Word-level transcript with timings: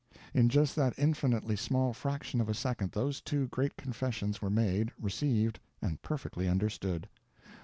In 0.33 0.49
just 0.49 0.75
that 0.77 0.95
infinitely 0.97 1.55
small 1.55 1.93
fraction 1.93 2.41
of 2.41 2.49
a 2.49 2.55
second 2.55 2.93
those 2.93 3.21
two 3.21 3.47
great 3.49 3.77
confessions 3.77 4.41
were 4.41 4.49
made, 4.49 4.91
received, 4.99 5.59
and 5.79 6.01
perfectly 6.01 6.47
understood. 6.47 7.07